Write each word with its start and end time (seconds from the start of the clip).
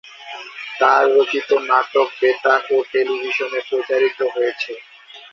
তার 0.79 1.03
রচিত 1.13 1.49
নাটক 1.69 2.07
বেতার 2.19 2.61
ও 2.71 2.87
টেলিভিশনে 2.91 3.59
প্রচারিত 3.69 4.19
হয়েছে। 4.33 4.71